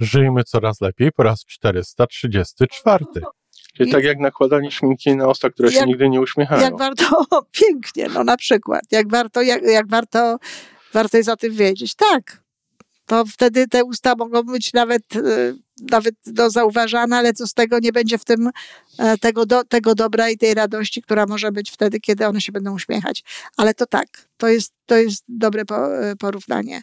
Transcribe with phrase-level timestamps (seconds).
[0.00, 3.04] Żyjmy coraz lepiej po raz 434.
[3.76, 6.62] Czyli I- tak jak nakładanie szminki na usta, które się Jak- nigdy nie uśmiechają.
[6.62, 7.24] Jak warto,
[7.60, 10.38] pięknie, no na przykład, jak warto, jak, jak warto,
[10.92, 11.94] warto jest o tym wiedzieć.
[11.94, 12.42] Tak,
[13.06, 15.20] to wtedy te usta mogą być nawet, e,
[15.90, 18.50] nawet no, zauważane, ale co z tego nie będzie w tym
[18.98, 22.52] e, tego, do, tego dobra i tej radości, która może być wtedy, kiedy one się
[22.52, 23.24] będą uśmiechać.
[23.56, 25.88] Ale to tak, to jest, to jest dobre po,
[26.18, 26.82] porównanie.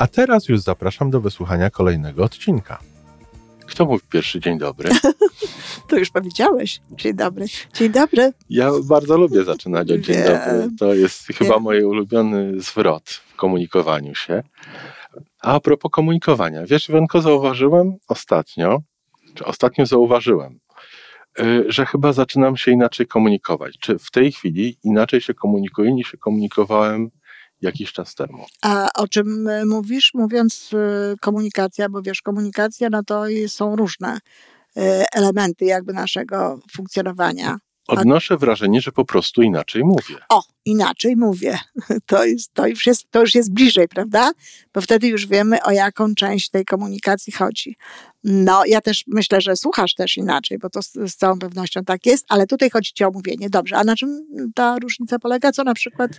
[0.00, 2.78] A teraz już zapraszam do wysłuchania kolejnego odcinka.
[3.66, 4.90] Kto mówi pierwszy dzień dobry?
[5.88, 6.80] To już powiedziałeś.
[6.90, 7.46] Dzień dobry.
[7.74, 8.32] Dzień dobry.
[8.50, 10.26] Ja bardzo lubię zaczynać od dzień Wiem.
[10.26, 10.68] dobry.
[10.78, 11.62] To jest chyba Wiem.
[11.62, 14.42] mój ulubiony zwrot w komunikowaniu się.
[15.40, 16.66] A a propos komunikowania.
[16.66, 18.82] Wiesz, Iwonko, zauważyłem ostatnio,
[19.34, 20.58] czy ostatnio zauważyłem,
[21.40, 23.78] y, że chyba zaczynam się inaczej komunikować.
[23.78, 27.10] Czy w tej chwili inaczej się komunikuję niż się komunikowałem
[27.62, 28.46] jakiś czas temu?
[28.62, 34.18] A o czym e, mówisz, mówiąc e, komunikacja, bo wiesz, komunikacja no to są różne
[34.76, 37.58] e, elementy jakby naszego funkcjonowania.
[37.90, 40.16] Odnoszę wrażenie, że po prostu inaczej mówię.
[40.28, 41.58] O, inaczej mówię.
[42.06, 44.32] To, jest, to, już jest, to już jest bliżej, prawda?
[44.74, 47.76] Bo wtedy już wiemy, o jaką część tej komunikacji chodzi.
[48.24, 52.06] No, ja też myślę, że słuchasz też inaczej, bo to z, z całą pewnością tak
[52.06, 53.50] jest, ale tutaj chodzi ci o mówienie.
[53.50, 55.52] Dobrze, a na czym ta różnica polega?
[55.52, 56.10] Co na przykład?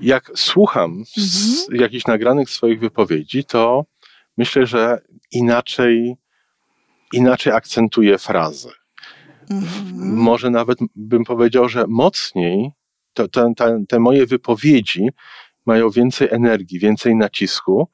[0.00, 3.84] Jak słucham z jakichś nagranych swoich wypowiedzi, to
[4.36, 5.00] myślę, że
[5.32, 6.16] inaczej,
[7.12, 8.70] inaczej akcentuję frazy.
[9.50, 10.16] Mhm.
[10.16, 12.70] Może nawet bym powiedział, że mocniej
[13.12, 15.08] to, te, te, te moje wypowiedzi
[15.66, 17.88] mają więcej energii, więcej nacisku,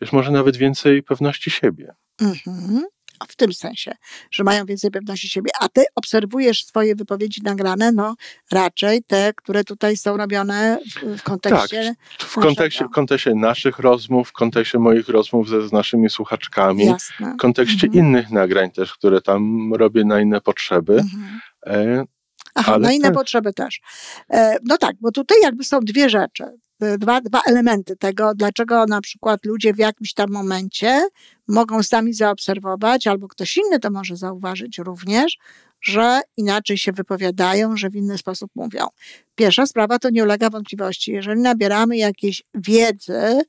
[0.00, 1.94] wiesz, może nawet więcej pewności siebie.
[2.20, 2.82] Mhm.
[3.28, 3.92] W tym sensie,
[4.30, 5.50] że mają więcej pewności siebie.
[5.60, 8.14] A ty obserwujesz swoje wypowiedzi nagrane, no
[8.52, 11.94] raczej te, które tutaj są robione w, w kontekście.
[12.18, 12.46] W naszego.
[12.46, 17.34] kontekście, w kontekście naszych rozmów, w kontekście moich rozmów ze, z naszymi słuchaczkami, Jasne.
[17.34, 18.04] w kontekście Mhm.
[18.06, 20.92] innych nagrań też, które tam robię na inne potrzeby.
[20.92, 21.40] Mhm.
[21.66, 22.04] E,
[22.54, 23.14] Aha, na inne tak.
[23.14, 23.80] potrzeby też.
[24.30, 26.44] E, no tak, bo tutaj jakby są dwie rzeczy,
[26.98, 31.08] dwa, dwa elementy tego, dlaczego na przykład ludzie w jakimś tam momencie
[31.48, 35.38] mogą sami zaobserwować, albo ktoś inny to może zauważyć również,
[35.80, 38.86] że inaczej się wypowiadają, że w inny sposób mówią.
[39.34, 41.12] Pierwsza sprawa to nie ulega wątpliwości.
[41.12, 43.42] Jeżeli nabieramy jakiejś wiedzy,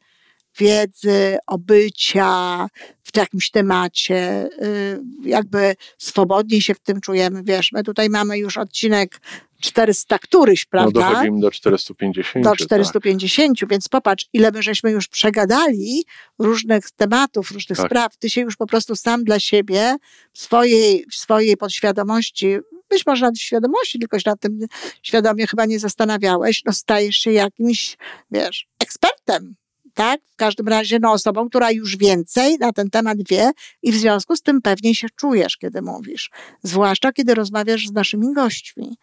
[0.59, 2.67] wiedzy, obycia
[3.13, 7.43] w jakimś temacie, y, jakby swobodniej się w tym czujemy.
[7.43, 9.19] Wiesz, my tutaj mamy już odcinek
[9.61, 11.09] 400 któryś, no prawda?
[11.09, 12.43] dochodzimy do 450.
[12.43, 12.59] do tak.
[12.59, 16.03] 450, więc popatrz, ile my żeśmy już przegadali
[16.39, 17.87] różnych tematów, różnych Tak.
[17.87, 18.17] spraw.
[18.17, 19.95] Ty się już po prostu sam dla siebie,
[20.33, 22.57] w swojej, w swojej podświadomości,
[22.89, 24.59] być może nawet świadomości, tylko się nad tym
[25.03, 27.97] świadomie chyba nie zastanawiałeś, no stajesz się jakimś,
[28.31, 29.55] wiesz, ekspertem.
[29.93, 30.21] Tak?
[30.31, 34.35] W każdym razie no, osobą, która już więcej na ten temat wie i w związku
[34.35, 36.31] z tym pewniej się czujesz, kiedy mówisz.
[36.63, 38.97] Zwłaszcza, kiedy rozmawiasz z naszymi gośćmi.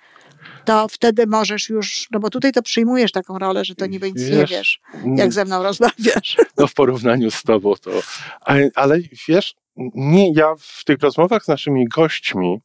[0.65, 4.23] To wtedy możesz już, no bo tutaj to przyjmujesz taką rolę, że to niby nic
[4.23, 6.37] nie Wiesz, wiesz, Mm, jak ze mną rozmawiasz.
[6.59, 7.91] No w porównaniu z tobą to...
[8.41, 8.99] Ale, ale
[9.29, 9.55] wiesz,
[9.95, 12.61] nie, ja w tych rozmowach z naszymi gośćmi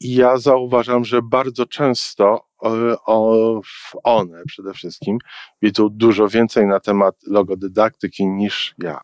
[0.00, 3.60] ja zauważam, że bardzo często o,
[4.02, 5.18] one przede wszystkim
[5.62, 9.00] wiedzą dużo więcej na temat logodydaktyki niż ja.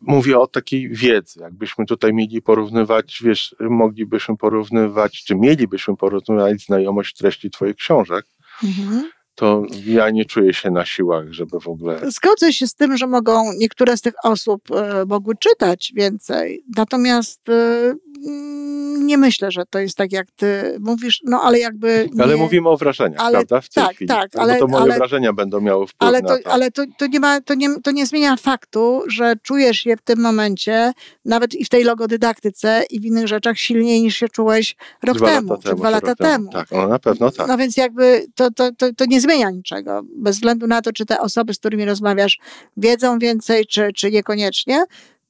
[0.00, 1.40] Mówię o takiej wiedzy.
[1.40, 8.26] Jakbyśmy tutaj mieli porównywać, wiesz, moglibyśmy porównywać, czy mielibyśmy porównywać znajomość treści Twoich książek,
[8.64, 9.10] Mhm.
[9.34, 12.00] to ja nie czuję się na siłach, żeby w ogóle.
[12.10, 17.48] Zgodzę się z tym, że mogą niektóre z tych osób e, mogły czytać więcej, natomiast
[17.48, 17.94] e,
[18.98, 22.08] nie myślę, że to jest tak, jak ty mówisz, no ale jakby.
[22.14, 23.60] Nie, Ale mówimy o wrażeniach, ale- prawda?
[23.60, 24.08] W tej tak, chwili.
[24.08, 26.50] tak, Bo ale- to moje ale- wrażenia będą miały wpływ Ale, na to, to.
[26.52, 30.02] ale to, to, nie ma, to, nie, to nie zmienia faktu, że czujesz się w
[30.02, 30.92] tym momencie,
[31.24, 35.26] nawet i w tej logodydaktyce i w innych rzeczach silniej niż się czułeś rok Dwa
[35.26, 36.52] temu, czy dwa lata rok temu.
[36.52, 37.48] Tak, no na pewno tak.
[37.48, 40.02] No więc jakby to, to, to, to nie zmienia niczego.
[40.16, 42.38] Bez względu na to, czy te osoby, z którymi rozmawiasz,
[42.76, 44.84] wiedzą więcej, czy, czy niekoniecznie,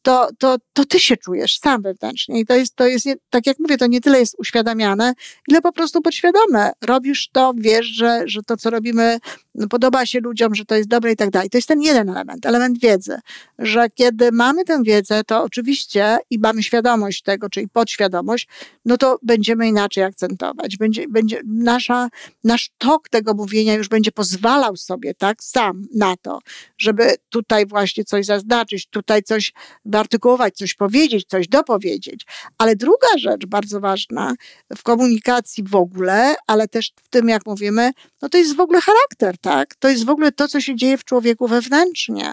[0.07, 2.41] to, to, to ty się czujesz sam wewnętrznie.
[2.41, 5.15] I to jest, to jest, tak jak mówię, to nie tyle jest uświadamiane,
[5.49, 6.73] ile po prostu podświadome.
[6.83, 9.19] Robisz to, wiesz, że, że to, co robimy,
[9.55, 11.51] no, podoba się ludziom, że to jest dobre i tak dalej.
[11.51, 13.19] To jest ten jeden element, element wiedzy,
[13.59, 18.49] że kiedy mamy tę wiedzę, to oczywiście i mamy świadomość tego, czyli podświadomość,
[18.85, 20.77] no to będziemy inaczej akcentować.
[20.77, 22.09] Będzie, będzie nasza,
[22.45, 26.39] nasz tok tego mówienia już będzie pozwalał sobie, tak, sam na to,
[26.79, 29.53] żeby tutaj właśnie coś zaznaczyć, tutaj coś
[29.97, 32.27] wyartykułować, coś powiedzieć, coś dopowiedzieć.
[32.59, 34.35] Ale druga rzecz bardzo ważna
[34.77, 37.91] w komunikacji w ogóle, ale też w tym, jak mówimy,
[38.23, 39.75] no to jest w ogóle charakter, tak?
[39.75, 42.33] To jest w ogóle to, co się dzieje w człowieku wewnętrznie.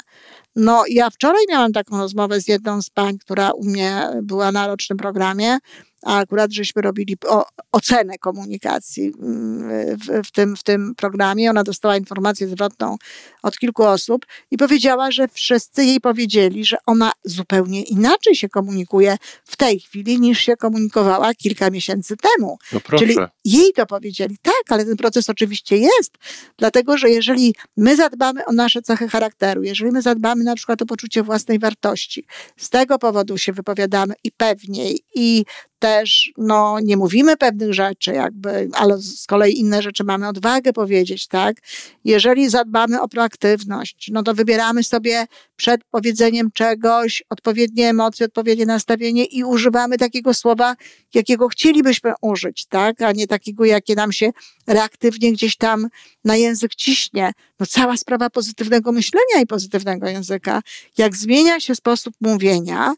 [0.55, 4.67] No, ja wczoraj miałam taką rozmowę z jedną z pań, która u mnie była na
[4.67, 5.57] rocznym programie
[6.05, 11.49] a akurat żeśmy robili o, ocenę komunikacji mm, w, w, tym, w tym programie.
[11.49, 12.97] Ona dostała informację zwrotną
[13.43, 19.17] od kilku osób i powiedziała, że wszyscy jej powiedzieli, że ona zupełnie inaczej się komunikuje
[19.43, 22.57] w tej chwili niż się komunikowała kilka miesięcy temu.
[22.73, 22.97] No.
[22.99, 23.15] Czyli
[23.45, 24.37] jej to powiedzieli.
[24.41, 26.11] Tak, ale ten proces oczywiście jest,
[26.57, 30.85] dlatego że jeżeli my zadbamy o nasze cechy charakteru, jeżeli my zadbamy na przykład o
[30.85, 32.25] poczucie własnej wartości,
[32.57, 35.45] z tego powodu się wypowiadamy i pewniej, i
[35.83, 41.27] też no, nie mówimy pewnych rzeczy, jakby, ale z kolei inne rzeczy mamy odwagę powiedzieć,
[41.27, 41.57] tak?
[42.03, 45.25] Jeżeli zadbamy o proaktywność, no to wybieramy sobie
[45.55, 50.75] przed powiedzeniem czegoś odpowiednie emocje, odpowiednie nastawienie i używamy takiego słowa,
[51.13, 53.01] jakiego chcielibyśmy użyć, tak?
[53.01, 54.31] A nie takiego, jakie nam się
[54.67, 55.87] reaktywnie gdzieś tam
[56.23, 57.31] na język ciśnie.
[57.59, 60.61] No cała sprawa pozytywnego myślenia i pozytywnego języka.
[60.97, 62.93] Jak zmienia się sposób mówienia,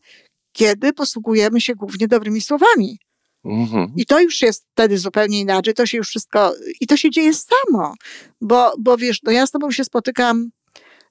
[0.56, 3.00] kiedy posługujemy się głównie dobrymi słowami.
[3.46, 3.94] Mhm.
[3.96, 7.34] I to już jest wtedy zupełnie inaczej, to się już wszystko, i to się dzieje
[7.34, 7.94] samo,
[8.42, 10.50] bo, bo wiesz, no ja z tobą się spotykam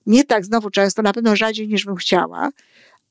[0.07, 2.51] nie tak znowu często, na pewno rzadziej niż bym chciała,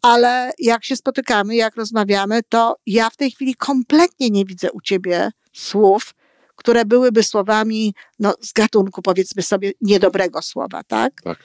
[0.02, 4.82] ale jak się spotykamy, jak rozmawiamy, to ja w tej chwili kompletnie nie widzę u
[4.82, 6.14] ciebie słów,
[6.56, 11.22] które byłyby słowami, no, z gatunku, powiedzmy sobie, niedobrego słowa, tak?
[11.22, 11.38] tak.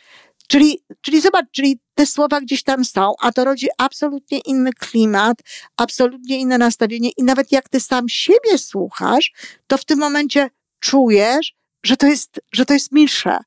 [0.49, 5.39] Czyli, czyli zobacz, czyli te słowa gdzieś tam są, a to rodzi absolutnie inny klimat,
[5.77, 9.33] absolutnie inne nastawienie i nawet jak ty sam siebie słuchasz,
[9.67, 10.51] to w tym momencie
[10.81, 11.55] czujesz,
[11.85, 13.39] że to jest, że to jest milsze.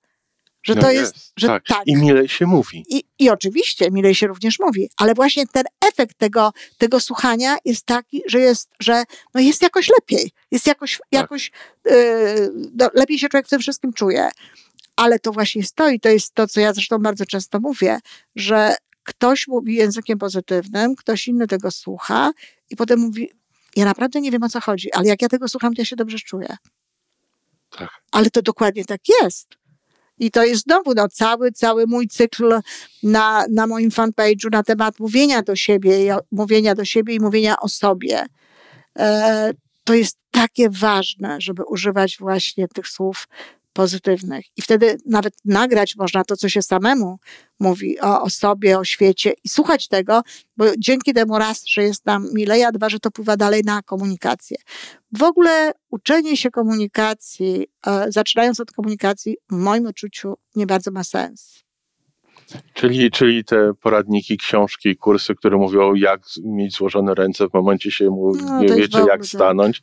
[0.63, 1.63] Że no to jest, jest, że tak.
[1.67, 1.81] tak.
[1.85, 2.85] I milej się mówi.
[2.89, 7.85] I, I oczywiście milej się również mówi, ale właśnie ten efekt tego, tego słuchania jest
[7.85, 9.03] taki, że jest, że
[9.33, 10.31] no jest jakoś lepiej.
[10.51, 11.07] Jest jakoś, tak.
[11.11, 11.51] jakoś
[11.85, 11.93] yy,
[12.75, 14.29] no, lepiej się człowiek w tym wszystkim czuje
[15.01, 17.99] ale to właśnie stoi, to jest to, co ja zresztą bardzo często mówię,
[18.35, 22.31] że ktoś mówi językiem pozytywnym, ktoś inny tego słucha
[22.69, 23.29] i potem mówi,
[23.75, 25.95] ja naprawdę nie wiem o co chodzi, ale jak ja tego słucham, to ja się
[25.95, 26.57] dobrze czuję.
[27.77, 27.89] Tak.
[28.11, 29.47] Ale to dokładnie tak jest.
[30.17, 32.59] I to jest znowu no, cały, cały mój cykl
[33.03, 37.55] na, na moim fanpage'u na temat mówienia do siebie, i, mówienia do siebie i mówienia
[37.59, 38.25] o sobie.
[38.99, 39.53] E,
[39.83, 43.27] to jest takie ważne, żeby używać właśnie tych słów
[43.73, 44.45] pozytywnych.
[44.57, 47.19] I wtedy nawet nagrać można to, co się samemu
[47.59, 50.21] mówi o, o sobie, o świecie i słuchać tego,
[50.57, 53.81] bo dzięki temu raz, że jest nam milej, a dwa, że to pływa dalej na
[53.81, 54.57] komunikację.
[55.11, 61.03] W ogóle uczenie się komunikacji, e, zaczynając od komunikacji, w moim odczuciu nie bardzo ma
[61.03, 61.63] sens.
[62.73, 68.09] Czyli, czyli te poradniki, książki, kursy, które mówią, jak mieć złożone ręce w momencie się
[68.09, 69.81] mu no, nie wiecie, jak stanąć,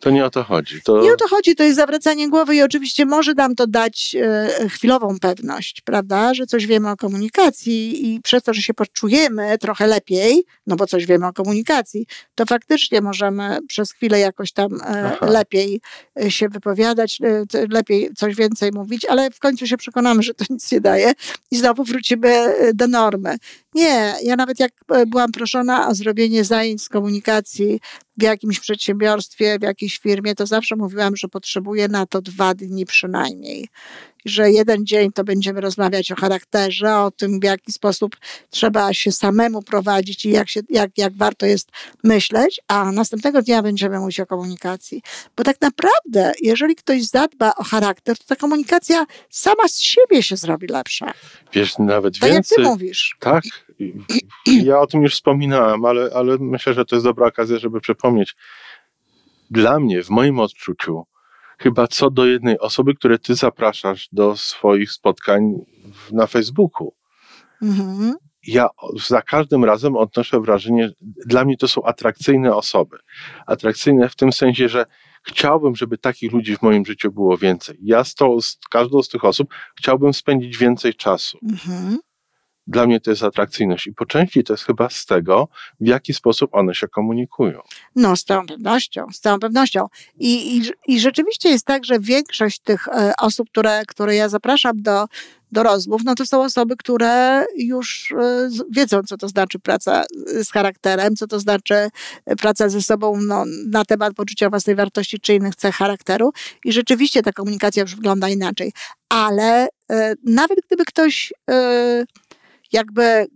[0.00, 0.82] to nie o to chodzi.
[0.82, 1.02] To...
[1.02, 4.68] Nie o to chodzi, to jest zawracanie głowy i oczywiście może nam to dać e,
[4.68, 9.86] chwilową pewność, prawda, że coś wiemy o komunikacji i przez to, że się poczujemy trochę
[9.86, 15.16] lepiej, no bo coś wiemy o komunikacji, to faktycznie możemy przez chwilę jakoś tam e,
[15.20, 15.80] lepiej
[16.20, 20.44] e, się wypowiadać, e, lepiej coś więcej mówić, ale w końcu się przekonamy, że to
[20.50, 21.12] nic nie daje
[21.50, 23.36] i znowu wrócimy e, do normy.
[23.74, 27.80] Nie, ja nawet jak e, byłam proszona o zrobienie zajęć z komunikacji
[28.16, 32.86] w jakimś przedsiębiorstwie, w jakiejś firmie, to zawsze mówiłam, że potrzebuję na to dwa dni
[32.86, 33.68] przynajmniej
[34.24, 38.16] że jeden dzień to będziemy rozmawiać o charakterze, o tym, w jaki sposób
[38.50, 41.70] trzeba się samemu prowadzić i jak, się, jak, jak warto jest
[42.04, 45.02] myśleć, a następnego dnia będziemy mówić o komunikacji.
[45.36, 50.36] Bo tak naprawdę, jeżeli ktoś zadba o charakter, to ta komunikacja sama z siebie się
[50.36, 51.12] zrobi lepsza.
[51.52, 52.56] Wiesz, nawet tak więcej.
[52.58, 53.16] jak ty mówisz.
[53.20, 53.44] Tak.
[54.46, 58.36] Ja o tym już wspominałem, ale, ale myślę, że to jest dobra okazja, żeby przypomnieć.
[59.50, 61.06] Dla mnie, w moim odczuciu,
[61.62, 65.52] chyba co do jednej osoby, które ty zapraszasz do swoich spotkań
[66.12, 66.94] na Facebooku.
[67.62, 68.14] Mhm.
[68.46, 68.68] Ja
[69.06, 70.90] za każdym razem odnoszę wrażenie,
[71.26, 72.98] dla mnie to są atrakcyjne osoby.
[73.46, 74.84] Atrakcyjne w tym sensie, że
[75.22, 77.78] chciałbym, żeby takich ludzi w moim życiu było więcej.
[77.82, 81.38] Ja z, to, z każdą z tych osób chciałbym spędzić więcej czasu.
[81.42, 81.98] Mhm.
[82.66, 85.48] Dla mnie to jest atrakcyjność i po części to jest chyba z tego,
[85.80, 87.60] w jaki sposób one się komunikują.
[87.96, 89.86] No, z całą pewnością, z całą pewnością.
[90.18, 94.82] I, i, i rzeczywiście jest tak, że większość tych e, osób, które, które ja zapraszam
[94.82, 95.06] do,
[95.52, 100.04] do rozmów, no to są osoby, które już e, wiedzą, co to znaczy praca
[100.44, 101.74] z charakterem, co to znaczy
[102.26, 106.32] e, praca ze sobą no, na temat poczucia własnej wartości czy innych cech charakteru.
[106.64, 108.72] I rzeczywiście ta komunikacja już wygląda inaczej.
[109.08, 109.68] Ale
[110.24, 111.32] nawet gdyby ktoś
[112.72, 113.26] jakby,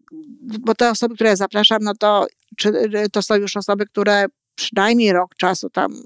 [0.41, 2.27] bo te osoby, które zapraszam, no to,
[2.57, 2.73] czy,
[3.13, 4.27] to są już osoby, które
[4.57, 6.03] przynajmniej rok czasu tam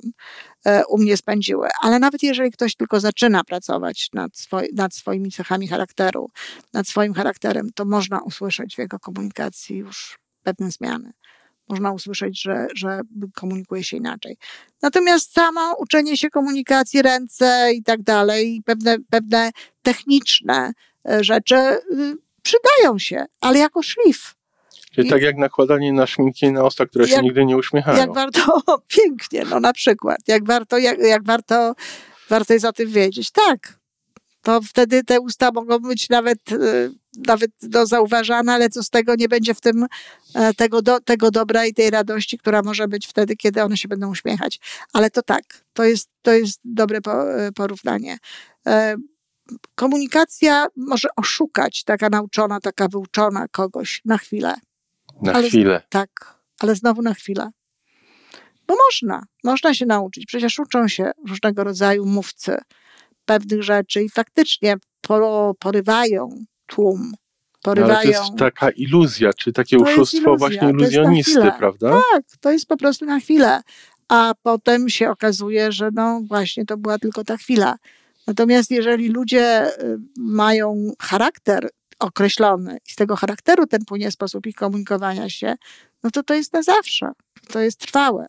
[0.65, 1.69] e, u mnie spędziły.
[1.83, 6.31] Ale nawet jeżeli ktoś tylko zaczyna pracować nad, swoi, nad swoimi cechami charakteru,
[6.73, 11.13] nad swoim charakterem, to można usłyszeć w jego komunikacji już pewne zmiany.
[11.69, 13.01] Można usłyszeć, że, że
[13.35, 14.37] komunikuje się inaczej.
[14.83, 19.51] Natomiast samo uczenie się komunikacji, ręce i tak dalej, pewne, pewne
[19.83, 20.73] techniczne
[21.09, 24.35] e, rzeczy y, przydają się, ale jako szlif.
[24.93, 27.99] Czyli I, tak jak nakładanie na szminki na usta, które jak, się nigdy nie uśmiechają.
[27.99, 31.75] Jak warto, pięknie, no na przykład, jak warto, jak, jak warto,
[32.29, 33.31] warto jest o tym wiedzieć.
[33.31, 33.81] Tak,
[34.43, 36.91] to wtedy te usta mogą być nawet, y,
[37.27, 39.87] nawet do zauważane, ale co z tego nie będzie w tym
[40.35, 43.89] e, tego, do, tego dobra i tej radości, która może być wtedy, kiedy one się
[43.89, 44.61] będą uśmiechać.
[44.93, 45.43] Ale to tak,
[45.73, 48.19] to jest, to jest dobre e, porównanie.
[49.75, 54.55] Komunikacja może oszukać taka nauczona, taka wyuczona kogoś na chwilę.
[55.23, 55.83] Na ale, chwilę.
[55.89, 57.51] Tak, ale znowu na chwilę.
[58.67, 60.27] Bo można, można się nauczyć.
[60.27, 62.57] Przecież uczą się różnego rodzaju mówcy
[63.25, 64.77] pewnych rzeczy i faktycznie
[65.59, 67.13] porywają tłum.
[67.63, 67.95] Porywają.
[67.95, 71.91] Ale to jest taka iluzja, czy takie to oszustwo właśnie iluzjonisty, prawda?
[72.13, 73.61] Tak, to jest po prostu na chwilę.
[74.09, 77.77] A potem się okazuje, że no właśnie to była tylko ta chwila.
[78.27, 84.55] Natomiast jeżeli ludzie y, mają charakter określony i z tego charakteru ten płynie sposób ich
[84.55, 85.55] komunikowania się,
[86.03, 87.13] no to to jest na zawsze.
[87.53, 88.27] To jest trwałe.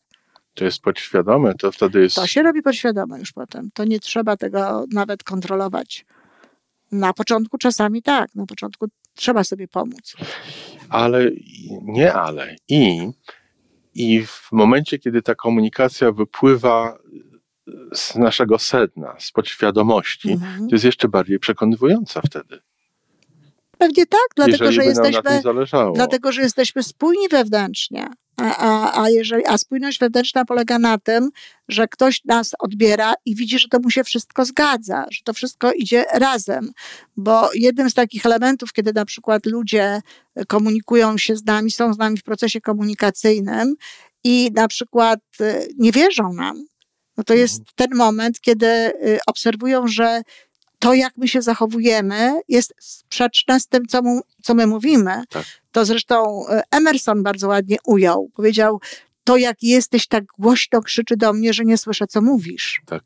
[0.54, 2.16] To jest podświadome, to wtedy jest.
[2.16, 3.70] To się robi podświadome już potem.
[3.74, 6.06] To nie trzeba tego nawet kontrolować.
[6.92, 10.16] Na początku czasami tak, na początku trzeba sobie pomóc.
[10.90, 11.32] Ale
[11.82, 12.56] nie ale.
[12.68, 13.10] I,
[13.94, 16.98] i w momencie, kiedy ta komunikacja wypływa
[17.94, 20.70] z naszego sedna, z podświadomości, mhm.
[20.70, 22.60] to jest jeszcze bardziej przekonywująca wtedy.
[23.78, 25.42] Pewnie tak, dlatego że, jesteśmy,
[25.96, 28.08] dlatego, że jesteśmy spójni wewnętrznie.
[28.38, 31.30] A, a, a, jeżeli, a spójność wewnętrzna polega na tym,
[31.68, 35.72] że ktoś nas odbiera i widzi, że to mu się wszystko zgadza, że to wszystko
[35.72, 36.72] idzie razem.
[37.18, 40.02] Bo jednym z takich elementów, kiedy na przykład ludzie
[40.48, 43.76] komunikują się z nami, są z nami w procesie komunikacyjnym
[44.24, 46.66] i na przykład y, nie wierzą nam,
[47.22, 47.74] no to jest mhm.
[47.76, 50.22] ten moment, kiedy y, obserwują, że
[50.80, 55.24] to, jak my się zachowujemy, jest sprzeczne z tym, co, mu, co my mówimy.
[55.30, 55.46] Tak.
[55.72, 58.30] To zresztą y, Emerson bardzo ładnie ujął.
[58.34, 58.82] Powiedział,
[59.24, 62.82] to jak jesteś tak głośno krzyczy do mnie, że nie słyszę, co mówisz.
[62.86, 63.04] Tak.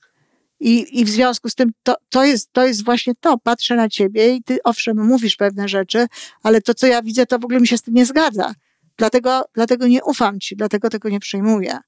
[0.60, 3.38] I, I w związku z tym to, to, jest, to jest właśnie to.
[3.38, 6.07] Patrzę na ciebie i ty owszem mówisz pewne rzeczy,
[6.43, 8.53] ale to, co ja widzę, to w ogóle mi się z tym nie zgadza.
[8.98, 11.79] Dlatego, dlatego nie ufam ci, dlatego tego nie przyjmuję.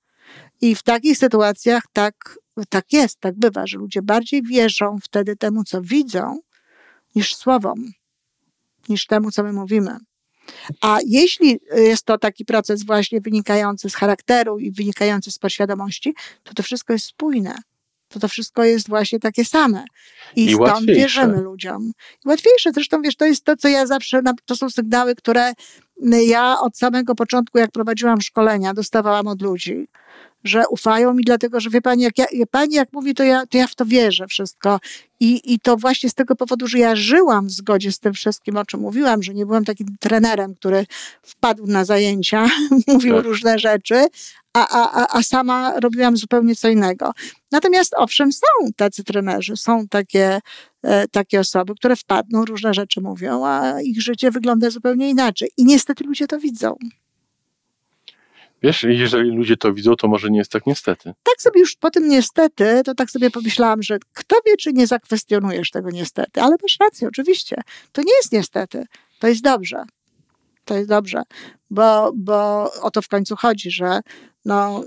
[0.61, 5.63] I w takich sytuacjach tak, tak jest, tak bywa, że ludzie bardziej wierzą wtedy temu,
[5.63, 6.39] co widzą,
[7.15, 7.85] niż słowom,
[8.89, 9.97] niż temu, co my mówimy.
[10.81, 16.53] A jeśli jest to taki proces właśnie wynikający z charakteru i wynikający z podświadomości, to
[16.53, 17.55] to wszystko jest spójne.
[18.07, 19.85] To to wszystko jest właśnie takie same.
[20.35, 20.93] I, I stąd łatwiejsze.
[20.93, 21.91] wierzymy ludziom.
[22.25, 22.71] I łatwiejsze.
[22.71, 25.53] Zresztą wiesz, to jest to, co ja zawsze, to są sygnały, które
[26.27, 29.87] ja od samego początku, jak prowadziłam szkolenia, dostawałam od ludzi
[30.43, 33.57] że ufają mi, dlatego że wie pani, jak, ja, pani jak mówi, to ja, to
[33.57, 34.79] ja w to wierzę wszystko.
[35.19, 38.57] I, I to właśnie z tego powodu, że ja żyłam w zgodzie z tym wszystkim,
[38.57, 40.85] o czym mówiłam, że nie byłam takim trenerem, który
[41.23, 42.47] wpadł na zajęcia,
[42.87, 43.25] mówił tak.
[43.25, 44.05] różne rzeczy,
[44.53, 47.11] a, a, a sama robiłam zupełnie co innego.
[47.51, 50.39] Natomiast owszem, są tacy trenerzy, są takie,
[50.83, 55.51] e, takie osoby, które wpadną, różne rzeczy mówią, a ich życie wygląda zupełnie inaczej.
[55.57, 56.75] I niestety ludzie to widzą.
[58.63, 61.13] Wiesz, jeżeli ludzie to widzą, to może nie jest tak niestety.
[61.23, 64.87] Tak sobie już po tym niestety, to tak sobie pomyślałam, że kto wie, czy nie
[64.87, 67.61] zakwestionujesz tego niestety, ale masz rację, oczywiście.
[67.91, 68.85] To nie jest niestety,
[69.19, 69.83] to jest dobrze.
[70.65, 71.23] To jest dobrze,
[71.69, 73.99] bo, bo o to w końcu chodzi, że
[74.45, 74.83] no,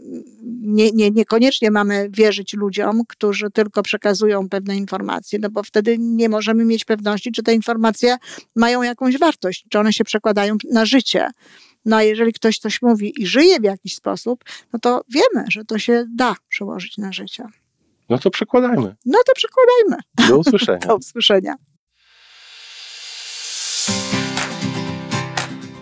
[0.62, 6.29] nie, nie, niekoniecznie mamy wierzyć ludziom, którzy tylko przekazują pewne informacje, no bo wtedy nie
[6.29, 8.17] możemy mieć pewności, czy te informacje
[8.57, 11.31] mają jakąś wartość, czy one się przekładają na życie.
[11.85, 15.65] No a jeżeli ktoś coś mówi i żyje w jakiś sposób, no to wiemy, że
[15.65, 17.45] to się da przełożyć na życie.
[18.09, 18.97] No to przekładajmy.
[19.07, 19.97] No to przekładajmy.
[20.29, 20.79] Do usłyszenia.
[20.89, 21.55] Do usłyszenia.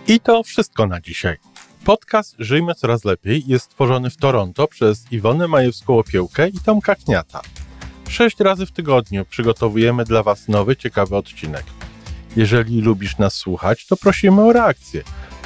[0.07, 1.37] I to wszystko na dzisiaj.
[1.85, 7.41] Podcast Żyjmy Coraz Lepiej jest stworzony w Toronto przez Iwonę Majewską-Opiełkę i Tomka Kniata.
[8.09, 11.63] Sześć razy w tygodniu przygotowujemy dla Was nowy, ciekawy odcinek.
[12.35, 15.03] Jeżeli lubisz nas słuchać, to prosimy o reakcję.